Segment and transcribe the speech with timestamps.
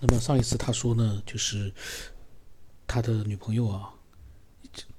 [0.00, 1.72] 那么上一次他说呢，就是
[2.86, 3.90] 他的女朋友啊，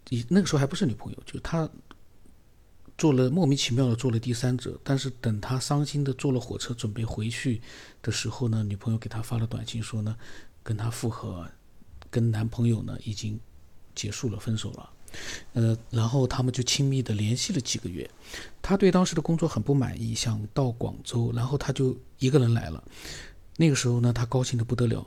[0.10, 1.70] 一那个时候还不是女朋友，就他
[2.98, 7.62] 做了莫名其妙的做了第三者，但是等他伤心的坐了火车准备回去
[8.02, 10.16] 的时候呢，女朋友给他发了短信说呢，
[10.62, 11.50] 跟他复合，
[12.10, 13.40] 跟男朋友呢已经
[13.96, 14.90] 结束了，分手了。
[15.54, 18.08] 呃，然后他们就亲密的联系了几个月。
[18.62, 22.84] 他对当时的工作很不满意，想到广州，然后他就一个人来了。
[23.62, 25.06] 那个时候呢，他高兴的不得了。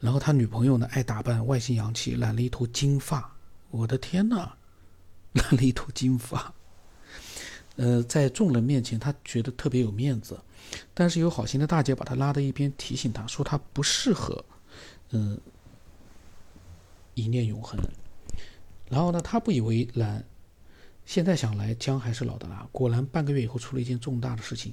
[0.00, 3.30] 然后他女朋友呢，爱打扮，外形洋气，染了一头金发。
[3.70, 4.50] 我的天呐，
[5.34, 6.50] 染了一头金发。
[7.76, 10.40] 呃，在众人面前，他觉得特别有面子。
[10.94, 14.42] 但是有好心的大姐把他拉到一边，提醒他说他不适合，
[15.10, 15.38] 嗯，
[17.12, 17.78] 一念永恒。
[18.88, 20.24] 然后呢，他不以为然。
[21.10, 22.68] 现在想来，姜还是老的辣。
[22.70, 24.72] 果然，半个月以后出了一件重大的事情。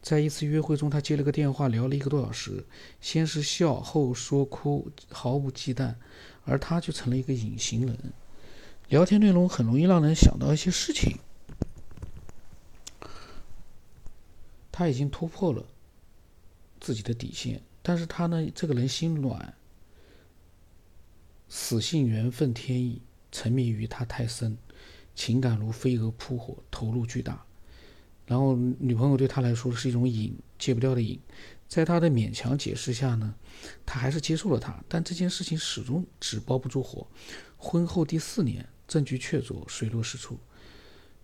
[0.00, 2.64] 在一次约会中，他接了个电话，聊了一个多小时，
[3.02, 5.94] 先是笑，后说哭，毫无忌惮，
[6.46, 7.98] 而他就成了一个隐形人。
[8.88, 11.18] 聊天内容很容易让人想到一些事情。
[14.72, 15.62] 他已经突破了
[16.80, 19.52] 自己的底线，但是他呢，这个人心软，
[21.50, 24.56] 死性缘分天意，沉迷于他太深。
[25.14, 27.44] 情感如飞蛾扑火，投入巨大。
[28.26, 31.18] 然后女朋友对他来说是一种瘾，戒不掉的瘾。
[31.68, 33.34] 在他的勉强解释下呢，
[33.84, 34.82] 他还是接受了他。
[34.88, 37.06] 但这件事情始终纸包不住火。
[37.56, 40.38] 婚后第四年，证据确凿，水落石出。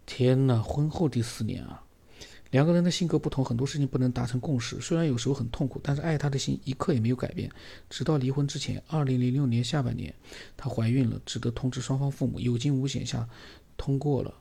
[0.06, 0.60] 天哪！
[0.60, 1.84] 婚后第四年啊，
[2.50, 4.80] 两个人的性格不同，很多事情不能达成共识。
[4.80, 7.48] 虽然有时候很痛苦，但是爱他的心一刻也没有改变。
[7.88, 10.12] 直到离婚之前，二零零六年下半年，
[10.56, 13.28] 她怀孕了，只得通知双方父母，有惊无险下。
[13.80, 14.34] 通过了，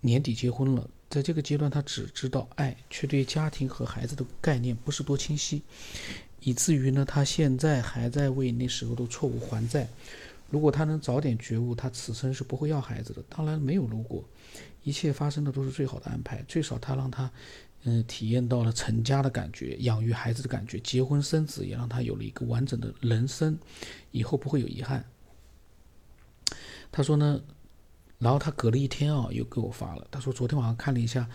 [0.00, 0.88] 年底结婚了。
[1.10, 5.60] 在这个阶段，他只知道爱，却对家庭和孩子的概念不是多清晰，
[6.38, 9.88] 以至于呢，他现在还在为那时候的错误还债。
[10.50, 13.20] 如果他能早点觉悟，他此生是不会要孩子的。
[13.28, 14.24] 当然没有如果，
[14.84, 16.40] 一切发生的都是最好的安排。
[16.46, 17.28] 最少他让他，
[17.82, 23.58] 嗯，体验到了成家的感觉，养育孩子的感觉，结婚生子也让他有了一个完整的人生，
[24.12, 25.04] 以后不会有遗憾。
[26.92, 27.42] 他说呢，
[28.18, 30.06] 然后他隔了一天啊，又给我发了。
[30.10, 31.28] 他说昨天晚上看了一下，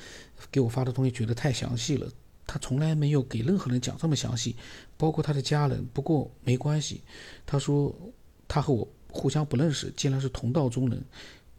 [0.50, 2.08] 给我发的东西，觉得太详细了。
[2.46, 4.56] 他从来没有给任何人讲这么详细，
[4.96, 5.86] 包括他的家人。
[5.94, 7.02] 不过没关系，
[7.46, 7.94] 他说
[8.48, 11.04] 他和我互相不认识，既然是同道中人，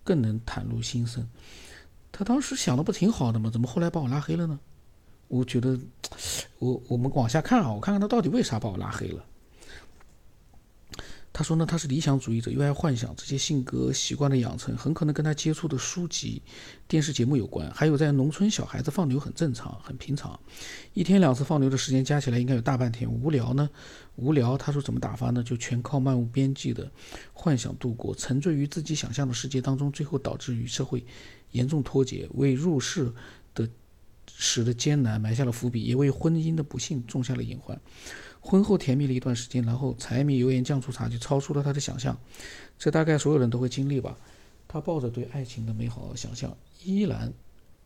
[0.02, 1.28] 更能袒露心声。
[2.10, 3.50] 他当时想的不挺好的吗？
[3.50, 4.58] 怎么后来把我拉黑了呢？
[5.26, 5.78] 我觉得，
[6.58, 9.22] 我我们往下看啊，我看看他到底为啥把我拉黑了。
[11.38, 16.42] 他说呢，他是理想主义者，又爱幻想，这些性格习惯的养成很可能跟他接触的书籍、
[16.88, 17.70] 电视节目有关。
[17.70, 20.36] 还有，在农村，小孩子放牛很正常，很平常，
[20.94, 23.08] 一天两次放牛的时间加起来应该有大半天。
[23.08, 23.70] 无聊呢？
[24.16, 24.58] 无聊。
[24.58, 25.40] 他说怎么打发呢？
[25.40, 26.90] 就全靠漫无边际的
[27.32, 31.06] 幻想度过，沉醉于自己想象的世界当中，最后导致与社会
[31.52, 33.12] 严重脱节，为入世
[33.54, 33.68] 的
[34.26, 37.80] 时的艰难埋下了伏笔，也为婚姻的不幸种下了隐患。
[38.40, 42.18] 婚后甜蜜了一段时间，然后柴米油盐酱醋茶就超出了他的想象，
[42.78, 44.16] 这大概所有人都会经历吧。
[44.66, 47.32] 他抱着对爱情的美好想象，依然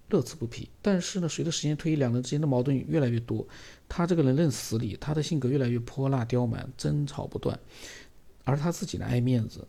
[0.08, 0.68] 乐此不疲。
[0.82, 3.46] 但是呢，随着时间推移，两人之间的矛盾越来越多。
[3.88, 7.58] 他这个人认死理，他的性格越来越泼辣刁蛮，争吵不断。
[8.44, 9.66] 而他自己呢，爱面子，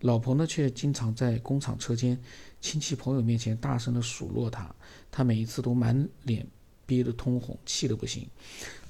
[0.00, 2.18] 老婆呢却经常在工厂车间、
[2.60, 4.74] 亲戚朋友面前大声的数落他，
[5.10, 6.46] 他每一次都满脸
[6.86, 8.26] 憋得通红，气得不行。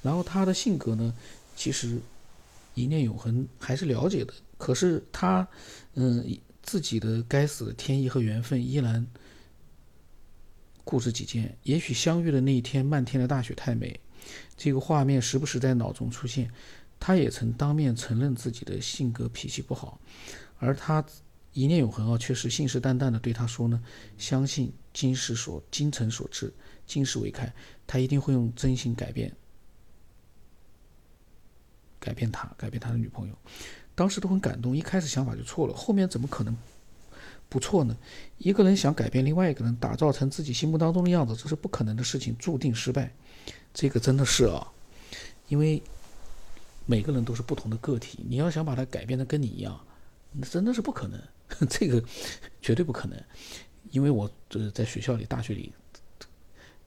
[0.07, 1.13] 然后他的性格呢，
[1.53, 1.99] 其实
[2.75, 4.33] 一念永恒还是了解的。
[4.57, 5.45] 可是他，
[5.95, 6.25] 嗯，
[6.63, 9.05] 自己的该死的天意和缘分依然
[10.85, 11.57] 固执己见。
[11.63, 13.99] 也许相遇的那一天，漫天的大雪太美，
[14.55, 16.49] 这个画面时不时在脑中出现。
[16.97, 19.99] 他也曾当面承认自己的性格脾气不好，
[20.57, 21.05] 而他
[21.51, 23.83] 一念永恒啊，却是信誓旦旦的对他说呢：
[24.17, 26.53] 相信今世所今尘所至，
[26.85, 27.53] 今世未开，
[27.85, 29.35] 他一定会用真心改变。
[32.07, 33.35] 改变他，改变他的女朋友，
[33.93, 34.75] 当时都很感动。
[34.77, 36.55] 一开始想法就错了，后面怎么可能
[37.49, 37.97] 不错呢？
[38.37, 43.11] 一个人想改变另外一个人，打造成自己心目当中的样子，这是不可能的事情，注定失败。
[43.73, 44.71] 这个真的是啊，
[45.49, 45.83] 因为
[46.85, 49.77] 每个人都是不同的个体，你要想把他改变的跟你一样，
[50.31, 51.21] 那真的是不可能，
[51.69, 52.01] 这个
[52.61, 53.21] 绝对不可能。
[53.91, 55.73] 因为我就是在学校里、大学里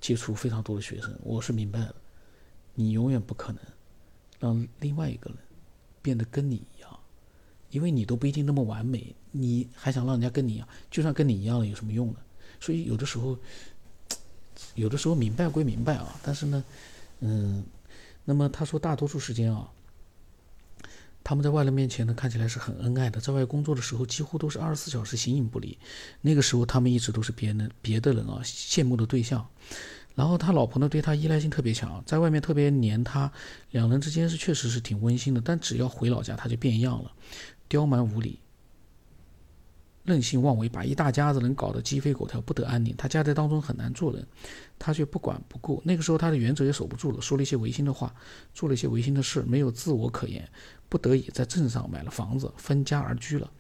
[0.01, 1.95] 接触非常多的学生，我是明白的，
[2.75, 3.61] 你永远不可能。
[4.41, 5.39] 让另外一个人
[6.03, 6.99] 变得跟你一样，
[7.71, 10.67] 因为你都不一定那么完美，你还想让人家跟你一样？
[10.91, 12.17] 就算跟你一样了，有什么用呢？
[12.59, 13.39] 所以有的时候，
[14.75, 16.65] 有的时候明白归明白啊，但是呢，
[17.21, 17.63] 嗯，
[18.25, 19.71] 那么他说，大多数时间啊，
[21.23, 25.79] 他们在外人面前呢看起来是很恩爱的，在外工作的时候几乎都是二十四小时形影不离。
[26.23, 29.47] 那个时候他们一直都是别人别的人啊羡慕的对象。
[30.21, 33.33] 然后他老婆呢对他依赖性特别强，在外面特别黏他，
[33.71, 35.41] 两人之间是确实是挺温馨的。
[35.43, 37.11] 但只要回老家他就变样了，
[37.71, 38.39] 刁蛮无理。
[40.05, 42.95] 任性妄为，把一大家子人搞得鸡飞狗跳，不得安宁。
[42.99, 44.27] 他夹在当中很难做人，
[44.79, 45.81] 他却不管不顾。
[45.87, 48.15] 那个时候他的原则也守不住了，说了一些违心的话，
[48.53, 50.47] 做了一些违心的事，没有自我可言，
[50.91, 53.51] 不得已在镇上买了房子，分家而居了。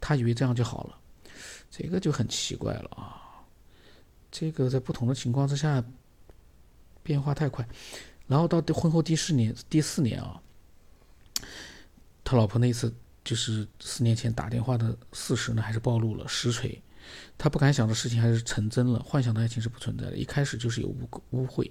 [0.00, 0.96] 他以为这样就好了，
[1.72, 3.20] 这个就很奇怪了啊！
[4.30, 5.82] 这个在不同的情况之下
[7.04, 7.64] 变化太快，
[8.26, 10.42] 然后到婚后第四年，第四年啊，
[12.24, 12.92] 他老婆那次。
[13.24, 16.78] 就是四年前打电话的事实呢，还是暴露了实锤。
[17.38, 18.98] 他不敢想的事情还是成真了。
[18.98, 21.70] 幻想的爱情是不存在的，一开始就是有污污秽。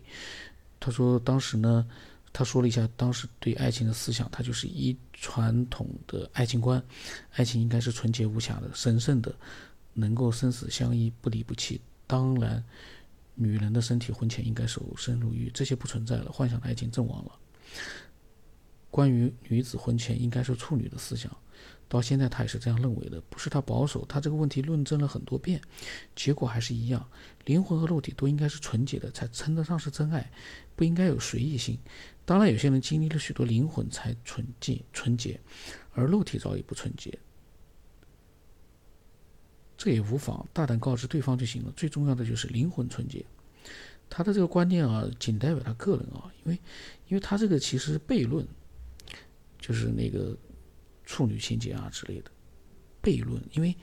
[0.79, 1.87] 他说当时呢，
[2.33, 6.83] 他说了一下当时对爱情的思想，他就是以传统的爱情观，
[7.33, 9.31] 爱情应该是纯洁无瑕的、神圣的，
[9.93, 11.79] 能够生死相依、不离不弃。
[12.07, 12.63] 当然，
[13.35, 16.31] 女人的身体婚前应该守身如玉，这些不存在了。
[16.31, 17.31] 幻想的爱情阵亡了。
[18.89, 21.35] 关于女子婚前应该是处女的思想。
[21.89, 25.61] 到现在他也是这样认为的，不是他保守，他这个问题论证了很多遍，
[26.15, 27.07] 结果还是一样，
[27.45, 30.31] 灵魂和肉体都应该是纯洁的，才称得上是真爱，
[30.75, 31.77] 不应该有随意性。
[32.25, 35.39] 当然，有些人经历了许多灵魂才纯洁，纯洁，
[35.93, 37.15] 而肉体早已不纯洁，
[39.83, 41.73] 这也无妨，大胆告知对方就行了。
[41.75, 43.25] 最重要的就是灵魂纯洁。
[44.09, 46.59] 他的这个观念啊，仅代表他个人啊，因为，
[47.09, 48.47] 因为他这个其实悖论，
[49.59, 50.37] 就是那个。
[51.05, 52.31] 处女情节啊之类的
[53.01, 53.75] 悖论，因为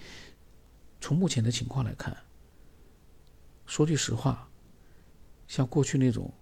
[1.03, 2.17] 从目前的情况来看，
[3.67, 4.49] 说句实话，
[5.47, 6.33] 像过去那种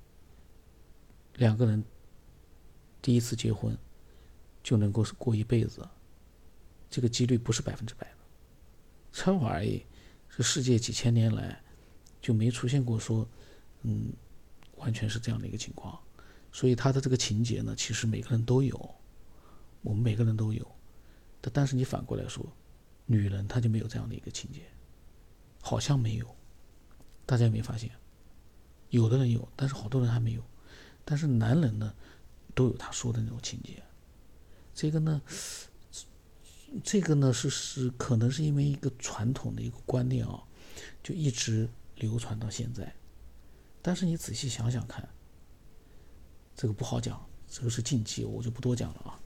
[1.35, 1.83] 两个人
[3.03, 3.77] 第一次结婚
[4.63, 5.85] 就能够过一辈子，
[6.89, 8.07] 这个几率不是百分之百
[9.13, 9.85] 称呼而已，
[10.35, 11.61] 这世界几千年来
[12.21, 13.29] 就没出现过说，
[13.83, 14.13] 嗯，
[14.77, 15.99] 完全是这样的一个情况。
[16.53, 18.95] 所以他的这个情节呢，其实每个人都有。
[19.83, 20.67] 我们每个人都有，
[21.41, 22.45] 但但是你反过来说，
[23.07, 24.63] 女人她就没有这样的一个情节，
[25.63, 26.37] 好像没有，
[27.25, 27.89] 大家有没有发现？
[28.91, 30.43] 有的人有，但是好多人还没有。
[31.05, 31.95] 但是男人呢，
[32.57, 33.81] 都有他说的那种情节。
[34.75, 35.23] 这个呢，
[36.85, 40.43] 这个呢是是可能是因为一个传统的一个观念啊，
[41.03, 42.95] 就一直流传到现在。
[43.81, 45.09] 但是你仔细想想看，
[46.55, 49.21] 这个不好讲，这个是禁忌，我就不多讲了啊。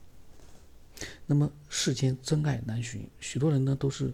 [1.25, 4.13] 那么世间真爱难寻，许多人呢都是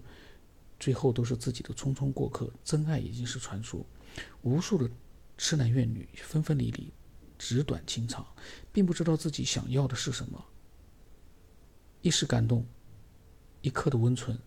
[0.79, 3.85] 最后都是自己的匆匆过客，真爱已经是传说。
[4.41, 4.89] 无数的
[5.37, 6.91] 痴男怨女分分离离，
[7.37, 8.25] 纸短情长，
[8.71, 10.43] 并不知道自己想要的是什么。
[12.01, 12.65] 一时感动，
[13.61, 14.37] 一刻的温存，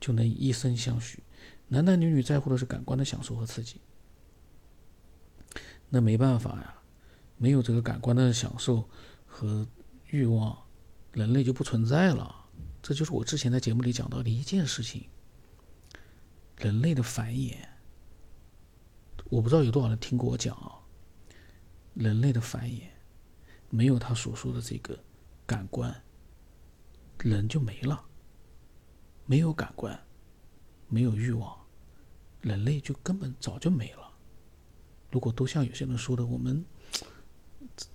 [0.00, 1.22] 就能一生相许。
[1.68, 3.80] 男男女女在乎的是感官的享受和刺激，
[5.88, 6.74] 那没办法呀，
[7.36, 8.88] 没有这个感官的享受
[9.26, 9.66] 和
[10.06, 10.58] 欲望。
[11.12, 12.46] 人类就不存在了，
[12.80, 15.06] 这就是我之前在节目里讲到的一件事情。
[16.56, 17.56] 人类的繁衍，
[19.24, 20.80] 我不知道有多少人听过我讲啊。
[21.92, 22.84] 人类的繁衍，
[23.68, 24.98] 没有他所说的这个
[25.44, 25.94] 感官，
[27.30, 28.04] 人就没了。
[29.26, 29.98] 没有感官，
[30.88, 31.56] 没有欲望，
[32.40, 34.12] 人类就根本早就没了。
[35.10, 36.64] 如果都像有些人说的，我们。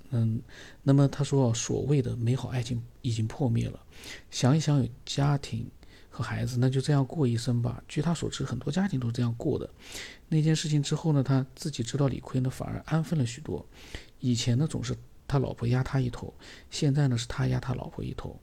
[0.10, 0.41] 嗯，
[0.81, 3.86] 那么他说，所谓的美好爱情已经破灭了。
[4.31, 5.69] 想一想，有家庭
[6.10, 7.84] 和孩子，那就这样过一生吧。
[7.89, 9.69] 据他所知，很多家庭都是这样过的。
[10.29, 13.63] 那件事情之后呢，他自己知道理亏呢，反而安分了许多。
[14.22, 14.96] 以前呢，总是
[15.27, 16.34] 他老婆压他一头，
[16.69, 18.39] 现在呢，是他压他老婆一头。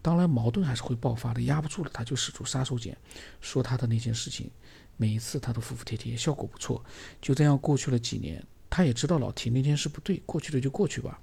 [0.00, 2.94] 当然，矛盾还是会爆发的，压不住了，他就使出杀手锏，
[3.40, 4.50] 说他的那件事情。
[4.96, 6.84] 每一次他都服服帖帖，效果不错。
[7.20, 8.44] 就这样过去了几年。
[8.70, 11.18] 他也知道老提那件事不对，过去的就过去吧，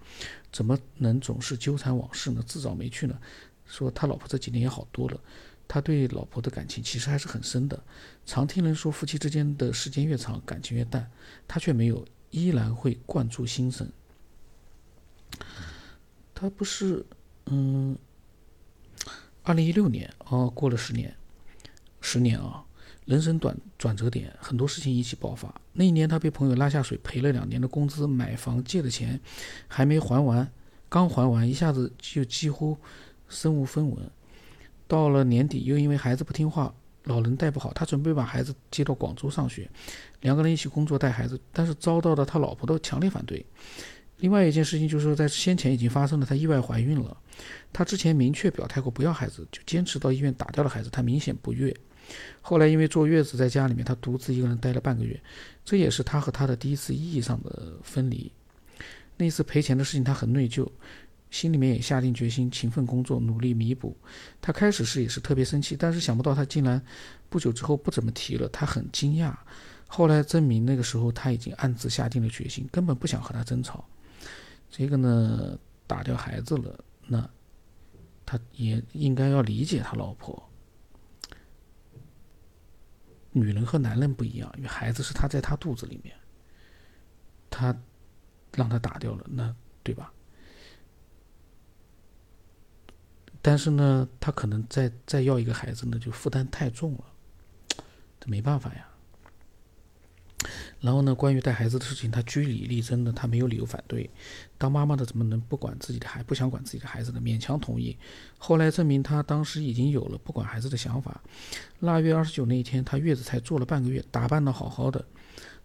[0.51, 2.43] 怎么能总是纠缠往事呢？
[2.45, 3.15] 自找没趣呢？
[3.65, 5.19] 说他老婆这几年也好多了，
[5.67, 7.81] 他对老婆的感情其实还是很深的。
[8.25, 11.09] 常听人说夫妻之间的时间越长，感情越淡，
[11.47, 13.91] 他却没有，依然会灌注心神。
[16.33, 17.05] 他不是，
[17.45, 17.97] 嗯，
[19.43, 21.15] 二零一六年哦，过了十年，
[22.01, 22.63] 十年啊。
[23.05, 25.53] 人生短转折点，很多事情一起爆发。
[25.73, 29.19] 那一年，他被朋友拉下水，赔了两年的工资，买房借的钱
[29.67, 30.51] 还没还完，
[30.89, 32.75] 刚还完，一下子就几乎
[33.29, 34.09] 身无分文。
[34.87, 36.73] 到了年底，又因为孩子不听话，
[37.03, 39.69] 老人带不好，他准备把孩子接到广州上学，
[40.21, 43.45] 两个人一起工作带孩子，但是遭到了他老婆的强烈反对。
[44.19, 47.15] 另外一件事情就是说，在先前已经发生了，她意外怀孕了。
[47.73, 50.89] 她之前明确表态过不要孩子，就坚持到医院打掉了孩子。
[50.89, 51.75] 她明显不悦。
[52.41, 55.19] 后来因为坐月子在家里面，她独自一个人待了半个月，
[55.65, 58.31] 这也是她和她的第一次意义上的分离。
[59.17, 60.65] 那次赔钱的事情，她很内疚，
[61.29, 63.97] 心里面也下定决心勤奋工作，努力弥补。
[64.39, 66.81] 她开始时也是特别生气，但是想不到她竟然
[67.27, 69.33] 不久之后不怎么提了，她很惊讶。
[69.87, 73.85] 后来证明那个时候她已经暗自下定了决心，根本不想和他争吵。
[74.77, 77.29] 这个呢，打掉孩子了，那
[78.25, 80.51] 他也应该要理解他老婆。
[83.31, 86.13] 女人和男人不一样，因为孩子是他在他肚子里面，
[87.49, 87.73] 他
[88.51, 90.11] 让他打掉了，那对吧？
[93.41, 97.05] 但是呢，他可能再再要一个孩子呢，就负担太重了，
[98.19, 98.89] 这没办法呀。
[100.85, 104.07] 然后呢，关于带孩子的事情，他据理力争的，他没有理由反对。
[104.55, 107.97] 当妈妈的怎么能不管自己的孩，不想管自己的孩子呢，勉强同意。
[108.37, 111.19] 后来证明，他当时已经有了不管孩子的想法。
[111.79, 115.03] 腊月二十九那一天，他月子才做了半个月，打扮的好好的，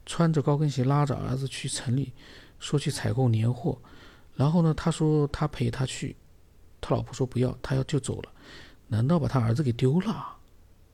[0.06, 2.14] 穿着高跟鞋拉着儿子去城里，
[2.58, 3.78] 说去采购年货。
[4.34, 6.16] 然后呢，他说他陪他去，
[6.80, 8.32] 他老婆说不要，他要就走了。
[8.88, 10.26] 难道把他儿子给丢了？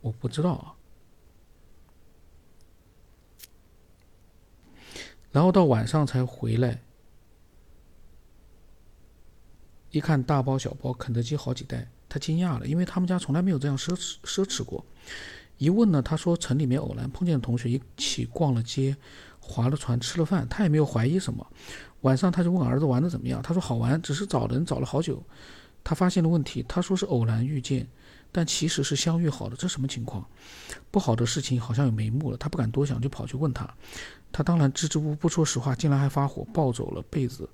[0.01, 0.75] 我不知道啊。
[5.37, 6.81] 然后到晚上才回来，
[9.91, 14.83] 一看大包小包，肯德基好几袋，他惊讶了，因为他们家从来没有这样奢侈奢侈过。
[15.59, 18.97] 一问呢，他说城里面偶然碰见同学一起逛了街，
[19.39, 21.47] 划了船，吃了饭，他也没有怀疑什么。
[22.01, 25.23] 晚上他就问儿子玩的怎么样，他说好玩，只是找人找了好久。
[25.85, 27.87] 他发现了问题，他说是偶然遇见，
[28.37, 30.23] 但其实是相遇好的，这什么情况？
[30.91, 33.67] 不好的事情好像有眉目了，他不敢多想，就跑去问他。
[34.31, 37.49] 他当然支支吾吾不说实话，竟然还发火，抱走了被子，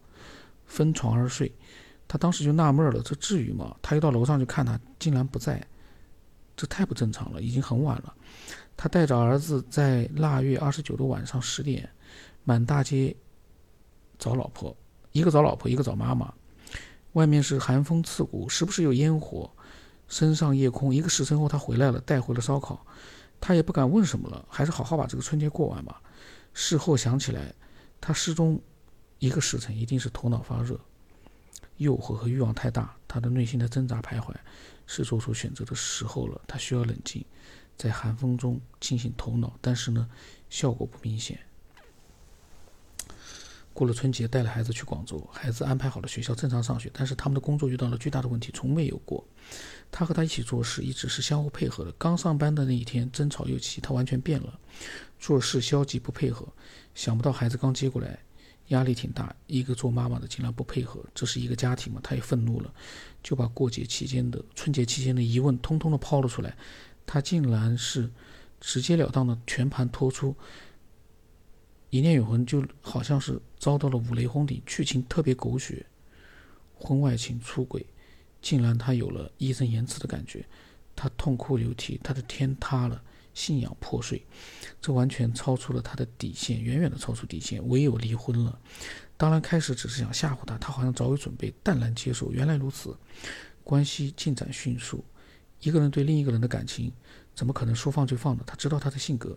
[0.66, 1.52] 分床而睡。
[2.08, 3.76] 他当时就纳闷了，这至于吗？
[3.80, 5.64] 他又到楼上去看他，竟然不在，
[6.56, 7.40] 这太不正常了。
[7.40, 8.12] 已经很晚了，
[8.76, 11.88] 他带着儿子在腊月二十九的晚上十点，
[12.42, 13.14] 满大街
[14.18, 14.76] 找老婆，
[15.12, 16.34] 一个找老婆，一个找妈妈。
[17.12, 19.48] 外面是寒风刺骨，时不时有烟火
[20.12, 20.95] 升上夜空。
[20.95, 22.87] 一个时辰后，他回来了，带回了烧烤。
[23.40, 26.02] 他也不敢问什么了，还是好好把这个春节过完吧。
[26.52, 27.52] 事后想起来，
[27.99, 28.61] 他失踪
[29.19, 30.78] 一个时辰，一定是头脑发热，
[31.78, 34.35] 诱惑和欲望太大，他的内心的挣扎徘徊，
[34.87, 36.38] 是做出选择的时候了。
[36.47, 37.25] 他需要冷静，
[37.78, 40.07] 在寒风中清醒头脑，但是呢，
[40.50, 41.40] 效果不明显。
[43.74, 49.24] 过了春节，带了孩子去广州，孩子安排好了学校，正常上学，但是他们的工作遇到了巨大的问题，从未有过。
[49.90, 51.92] 他和他一起做事，一直是相互配合的。
[51.92, 54.58] 刚上班的那一天，争吵又起，他完全变了。
[55.18, 56.46] 做事消极不配合，
[56.94, 58.18] 想不到孩子刚接过来，
[58.68, 59.34] 压力挺大。
[59.46, 62.00] 一个做妈妈的竟然不配合，这是一个家庭嘛？
[62.02, 62.72] 他也愤怒了，
[63.22, 66.56] 就把过节期间的春节期间的疑问通通的抛了出来。
[67.04, 68.10] 他竟然是
[68.60, 70.34] 直截了当的全盘托出。
[71.92, 75.84] 一念永恒就好像是遭到了五雷轰顶，剧情特别狗血，
[76.75, 77.84] 婚外情出轨，
[78.40, 80.42] 竟然他有了义正言辞的感觉，
[80.96, 83.02] 他痛哭流涕，他的天塌了。
[83.34, 84.22] 信仰破碎，
[84.78, 87.66] 这完全超出了他的底线，远远的超出底线。
[87.66, 88.58] 唯有离婚了。
[89.16, 92.30] 当然，开始只是想吓唬他，他好像早有准备，淡然接受。
[92.30, 92.94] 原来如此，
[93.64, 95.02] 关系进展迅速。
[95.61, 96.92] 一个人对另一个人的感情，
[97.34, 98.44] 怎么可能说放就放呢？
[98.46, 99.34] 他知道他的性格，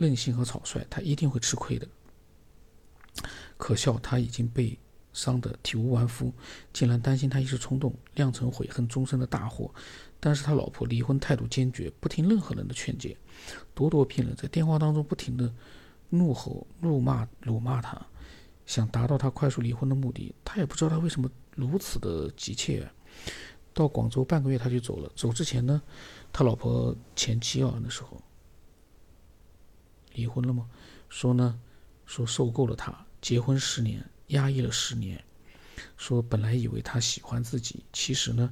[0.00, 1.86] 任性和草率，他一定会吃亏的。
[3.56, 4.76] 可笑，他已经被
[5.12, 6.32] 伤得体无完肤，
[6.72, 9.72] 竟然担心他一时冲动酿成悔恨终身的大祸。
[10.18, 13.16] 但是他老婆离婚态度坚决，不听任何人的劝解，
[13.76, 15.52] 咄咄逼人，在电话当中不停的
[16.08, 18.00] 怒吼、怒骂、辱骂他，
[18.64, 20.34] 想达到他快速离婚的目的。
[20.44, 22.90] 他也不知道他为什么如此的急切。
[23.72, 25.80] 到广州半个月他就走了，走之前呢，
[26.32, 28.20] 他老婆前妻啊那时候
[30.12, 30.68] 离婚了吗？
[31.08, 31.58] 说呢，
[32.06, 35.22] 说受够了他，结婚十年，压抑了十年，
[35.96, 38.50] 说本来以为他喜欢自己，其实呢，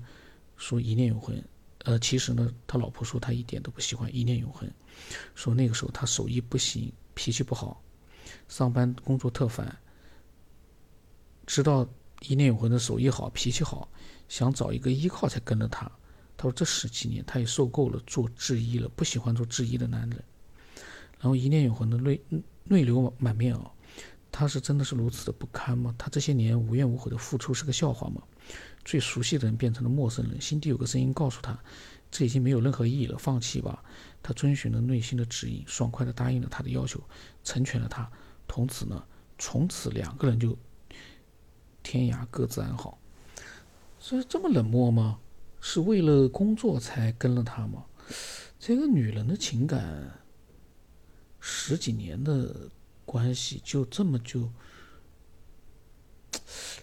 [0.57, 1.43] 说一念永恒。
[1.85, 4.69] 呃，其实呢，他老婆说他一点都不喜欢一念永恒，
[5.35, 7.83] 说那个时候他手艺不行，脾气不好，
[8.49, 9.75] 上班工作特烦。
[11.47, 11.88] 知道
[12.23, 13.88] 一念永恒的手艺好，脾气好，
[14.29, 15.91] 想找一个依靠才跟着他。
[16.37, 20.23] 他说这十几年他也受够了做制衣了，不喜欢做制衣的男人。
[21.21, 22.21] 然后一念永恒的泪
[22.65, 23.71] 泪流满面啊，
[24.31, 25.95] 他是真的是如此的不堪吗？
[25.99, 28.23] 他这些年无怨无悔的付出是个笑话吗？
[28.85, 31.59] 最熟悉的人变成了陌生人，心底有个声音告诉他，
[32.11, 33.83] 这已经没有任何意义了，放弃吧。
[34.23, 37.01] 他遵循了内心的指引，爽快地答应了他的要求，
[37.45, 38.11] 成全了他。
[38.49, 39.05] 从此呢，
[39.39, 40.57] 从此两个人就
[41.83, 42.99] 天涯，各自安好。
[44.01, 45.19] 所以这么冷漠吗？
[45.61, 47.85] 是为了工作才跟了他吗？
[48.59, 50.21] 这个女人的情感，
[51.50, 52.55] 十几年的
[53.07, 54.50] 关系就这么就，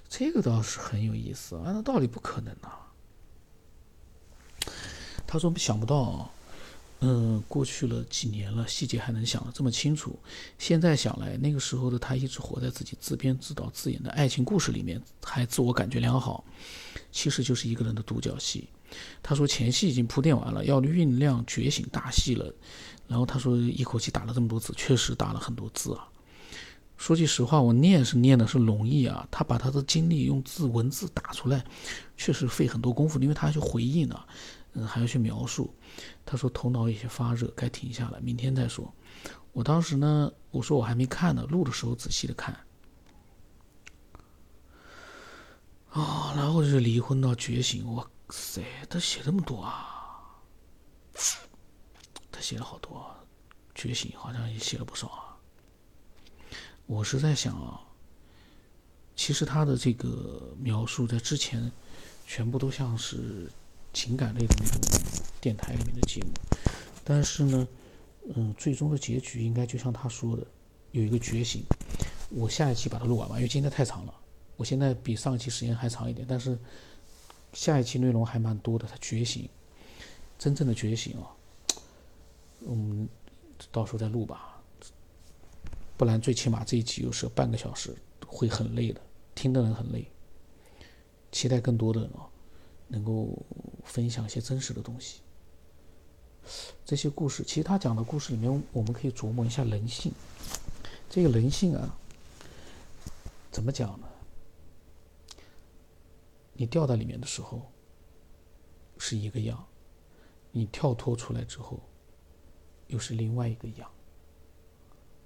[0.10, 1.56] 这个倒是很有意思。
[1.58, 2.92] 按照道理不可能啊。
[5.28, 6.32] 他说想不到。
[7.02, 10.18] 嗯，过去了几年了，细节还能想得这么清楚。
[10.58, 16.44] 现在想来，那个时候的他一直活在自己自编自导自演的爱情故事里面，还自我感觉良好，
[17.12, 18.70] 其实就是一个人的独角戏。
[19.24, 22.54] 他说前戏已经铺垫完了，要酝酿觉醒大戏了。
[23.08, 26.08] 然后他说一口气打了这么多字，确实打了很多字啊。
[26.98, 31.64] 说句实话，我念是念的是容易啊，他把他的经历用字文字打出来，
[32.16, 34.20] 确实费很多功夫，因为他要去回忆呢，
[34.74, 35.74] 嗯，还要去描述。
[36.26, 38.92] 他说头脑有些发热，该停下来，明天再说。
[39.52, 42.58] 我当时呢，我说我还没看呢，录的时候仔细的看。
[45.90, 50.40] 啊，然后就是离婚到觉醒，我塞，他写这么多啊，
[52.32, 53.06] 他写了好多，
[53.74, 55.38] 觉醒好像也写了不少啊。
[56.86, 57.82] 我是在想啊，
[59.16, 61.72] 其实他的这个描述在之前，
[62.26, 63.50] 全部都像是。
[63.96, 64.82] 情感类的那种
[65.40, 66.34] 电台里面的节目，
[67.06, 67.66] 但是呢，
[68.36, 70.46] 嗯，最终的结局应该就像他说的，
[70.92, 71.64] 有一个觉醒。
[72.30, 74.14] 我下一期把它录完吧，因为今天太长了。
[74.58, 76.60] 我现在比上一期时间还长一点，但是
[77.56, 78.88] 下一期内容还蛮多的。
[78.88, 79.50] 他觉醒，
[80.38, 81.34] 真正的觉醒啊，
[82.62, 83.10] 我嗯，
[83.72, 84.62] 到时候再录吧，
[85.98, 87.96] 不然最起码这一集又是半个小时，
[88.28, 89.02] 会很累的，
[89.34, 90.06] 听的人很累。
[91.32, 92.30] 期待更多的人啊。
[92.88, 93.36] 能够
[93.84, 95.22] 分享一些真实的东西。
[96.86, 100.14] 这些故事，其实他讲的故事里面，我们可以琢磨一下人性。
[101.10, 101.98] 这个人性啊，
[103.52, 104.08] 怎么讲呢？
[106.58, 107.62] 你掉在里面的时候
[108.98, 109.66] 是一个样，
[110.52, 111.80] 你跳脱出来之后
[112.88, 113.90] 又是另外一个样。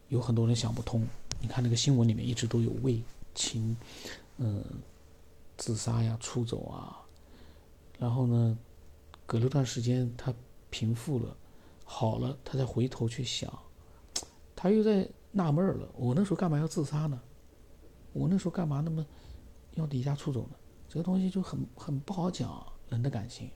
[0.07, 1.07] 有很多人想不通。
[1.39, 3.01] 你看那个新闻里面一直都有为
[3.35, 3.77] 情，
[4.37, 4.63] 嗯，
[5.55, 7.05] 自杀呀、出走啊。
[7.97, 8.57] 然后呢，
[9.25, 10.33] 隔了段时间，他
[10.69, 11.37] 平复了，
[11.85, 13.51] 好了，他再回头去想，
[14.55, 17.21] 他又在纳闷了：我那时候干嘛要自杀呢？
[18.11, 19.05] 我那时候干嘛那么
[19.75, 20.55] 要离家出走呢？
[20.89, 23.49] 这个东西就很很不好讲人的感情。